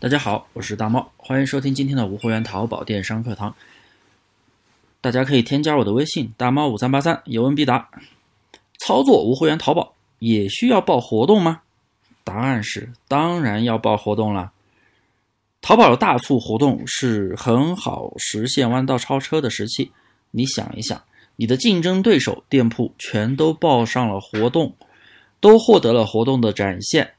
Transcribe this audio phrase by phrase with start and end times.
[0.00, 3.52] 大家好，我是大猫，欢迎收听今天的无货源淘宝电商课堂。
[5.00, 7.90] 大家可以添加我的微信大猫五三八三，有问必答。
[8.78, 11.62] 操作无货源淘宝也需要报活动吗？
[12.22, 14.52] 答案是当然要报活动了。
[15.60, 19.90] 淘宝的大促活动是很好实现弯道超车的时期。
[20.30, 21.02] 你想一想，
[21.34, 24.76] 你的竞争对手店铺全都报上了活动，
[25.40, 27.14] 都获得了活动的展现，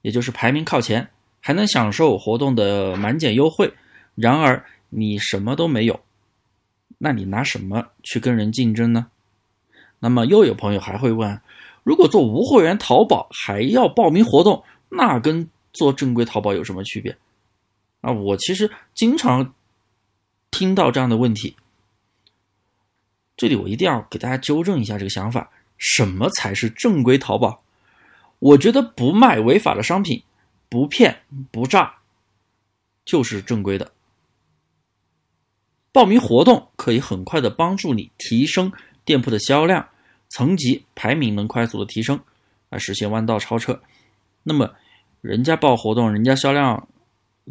[0.00, 1.10] 也就是排名靠前，
[1.40, 3.72] 还能享受活动的满减优惠。
[4.14, 6.00] 然而你什么都没有，
[6.98, 9.06] 那你拿什么去跟人竞争呢？
[10.00, 11.40] 那么又有朋友还会问：
[11.82, 17.16] 如果做无货源淘宝还要报名活动，那跟做正规淘宝有什么区别？
[18.00, 19.54] 啊，我其实经常
[20.50, 21.56] 听到这样的问题。
[23.36, 27.62] 这里我一定要给大家纠正一下这个想法：什么才是正规淘宝？
[28.40, 30.22] 我觉得不卖违法的商品，
[30.68, 31.94] 不骗不诈，
[33.04, 33.90] 就是正规的。
[35.92, 38.72] 报名活动可以很快的帮助你提升
[39.04, 39.88] 店铺的销量、
[40.28, 42.20] 层级排名，能快速的提升，
[42.68, 43.80] 来实现弯道超车。
[44.42, 44.74] 那么，
[45.20, 46.88] 人家报活动，人家销量。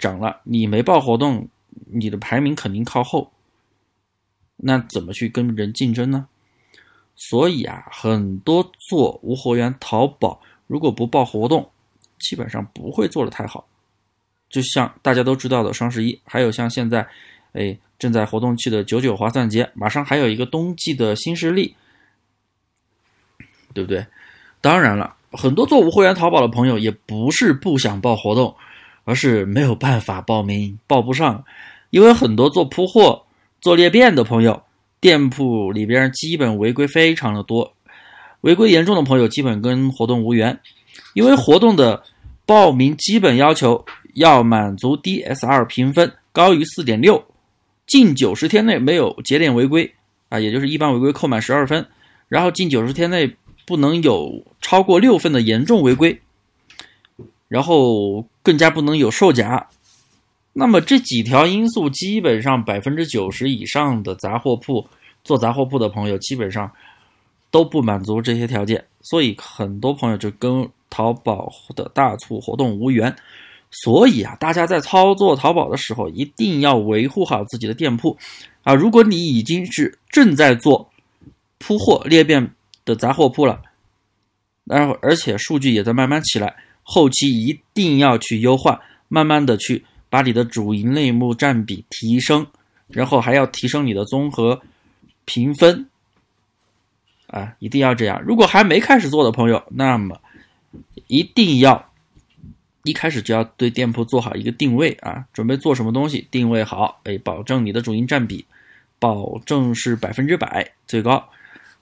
[0.00, 1.50] 涨了，你没报活动，
[1.84, 3.30] 你的排名肯定靠后。
[4.56, 6.28] 那怎么去跟人竞争呢？
[7.14, 11.70] 所以啊，很多做无货源淘宝，如果不报活动，
[12.22, 13.68] 基本上不会做的太好。
[14.48, 17.06] 就像大家都知道的双十一，还有像现在，
[17.52, 21.74] 哎，正在活动期的九九划算节，马上还有一个冬季的新势力，
[23.74, 24.06] 对不对？
[24.60, 28.54] 当然了，很多做无货源淘宝的朋友也不是不想报活动。
[29.04, 31.44] 而是没有办法报名，报不上，
[31.90, 33.24] 因为很多做铺货、
[33.60, 34.62] 做裂变的朋友，
[35.00, 37.74] 店铺里边基本违规非常的多，
[38.42, 40.60] 违规严重的朋友基本跟活动无缘，
[41.14, 42.04] 因为活动的
[42.52, 47.24] 报名基本要求要满足 DSR 评分高于四点六，
[47.86, 49.90] 近九十天内没有节点违规
[50.28, 51.86] 啊，也就是一般违规扣满十二分，
[52.28, 53.34] 然后近九十天内
[53.66, 56.20] 不能有超过六分的严重违规。
[57.48, 59.68] 然后更加不能有售假，
[60.52, 64.86] 那么这几条因素基本上百分之九十以上的杂货铺
[65.24, 66.70] 做杂货铺的朋友基本上
[67.50, 73.14] 都不满足这些条件，所以很多朋友就跟淘宝的大促活动无缘。
[73.70, 78.16] 所以啊，大家在操作淘宝的时候一定要维护好自己的店铺
[78.64, 78.74] 啊！
[78.74, 80.90] 如果你已经是正在做
[81.58, 82.54] 铺货裂变
[82.84, 83.62] 的杂货铺了，
[84.64, 86.54] 然后而且数据也在慢慢起来。
[86.82, 92.46] 后期一定要去优化，慢慢的去把你的主营类目占比提升，
[92.88, 94.60] 然后还要提升你的综合
[95.24, 95.88] 评分，
[97.32, 98.22] 啊，一定要这样。
[98.22, 100.20] 如果还没开始做的朋友，那么
[101.08, 101.90] 一定要
[102.84, 108.44] 一开始就要对店铺做好一个定位啊，准备做什么东西，定位好，哎，保证你的主营占比，
[109.00, 111.28] 保证是百分之百最高。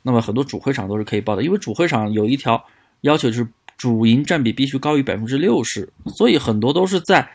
[0.00, 2.64] 那么很多主会场都是可以报的，因为主会场有一条
[3.02, 3.46] 要求就是。
[3.80, 7.26] 主营占比必须高于百分之六十，所以很多都是在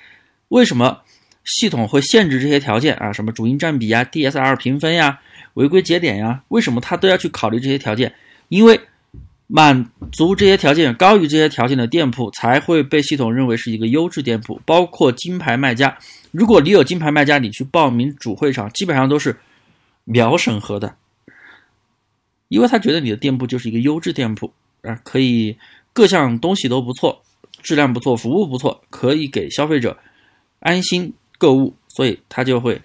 [0.50, 1.02] 为什么
[1.46, 3.14] 系统会限制这些条件啊？
[3.14, 5.20] 什么主营占比呀、DSR 评分呀、
[5.54, 6.44] 违规节点呀？
[6.50, 8.14] 为什么他都要去考虑这些条件？
[8.50, 8.80] 因为
[9.48, 15.98] 满足这些条件、高于这些条件的店铺才会被系统认为是一个优质店铺，包括金牌卖家。
[16.32, 19.38] 如果你有金牌卖家，你去报名主会场，基本上都是
[20.04, 20.96] 秒审核的，
[22.48, 24.52] 因为他觉得你的店铺就是一个优质店铺
[24.82, 25.58] 啊，可以。
[25.94, 27.24] 各项东西都不错，
[27.64, 29.98] 质量不错，服务不错，可以给消费者
[30.60, 32.82] 安心购物，所以他就会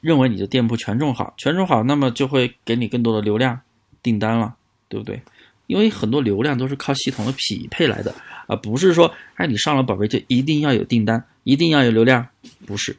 [0.00, 3.60] 认为你的店铺权重好，权重好，那么就会给你更多的流量
[4.02, 4.54] 订单了，
[4.88, 5.22] 对不对？
[5.66, 8.14] 因为很多流量都是靠系统的匹配来的，
[8.46, 12.26] 而不是说，哎，你上了宝贝就一定要有订单，一定要有流量，
[12.66, 12.94] 不是。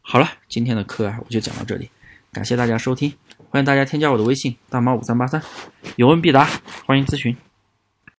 [0.00, 1.90] 好了，今天的课啊，我就讲到这里，
[2.32, 3.12] 感谢大家收听，
[3.50, 5.42] 欢迎大家添加我的微信大猫五三八三，
[5.96, 6.48] 有问必答，
[6.86, 7.36] 欢迎咨询。